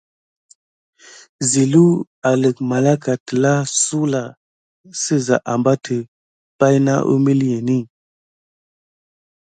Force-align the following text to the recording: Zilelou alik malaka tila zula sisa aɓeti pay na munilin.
Zilelou 1.49 1.89
alik 2.29 2.57
malaka 2.69 3.11
tila 3.25 3.53
zula 3.83 4.21
sisa 5.01 5.35
aɓeti 5.53 5.97
pay 6.59 6.75
na 6.85 6.93
munilin. 7.23 7.83